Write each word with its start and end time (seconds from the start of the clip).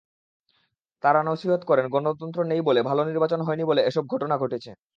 তাঁরা 1.03 1.21
নছিহত 1.23 1.61
করেন—গণতন্ত্র 1.69 2.39
নেই 2.43 2.61
বলে, 2.67 2.79
ভালো 2.89 3.01
নির্বাচন 3.09 3.39
হয়নি 3.43 3.63
বলে 3.69 3.81
এসব 3.83 4.03
ঘটনা 4.13 4.35
ঘটছে। 4.41 4.71